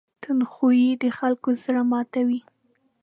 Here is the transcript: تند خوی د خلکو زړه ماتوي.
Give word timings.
تند 0.21 0.43
خوی 0.51 0.81
د 1.01 1.05
خلکو 1.17 1.49
زړه 1.63 1.81
ماتوي. 1.91 2.41